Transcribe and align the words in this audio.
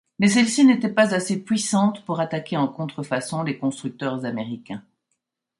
Mais 0.17 0.29
celle-ci 0.29 0.65
n'était 0.65 0.89
pas 0.89 1.13
assez 1.13 1.39
puissante 1.43 2.03
pour 2.05 2.19
attaquer 2.21 2.57
en 2.57 2.67
contrefaçon 2.67 3.43
les 3.43 3.59
constructeurs 3.59 4.25
américains. 4.25 4.83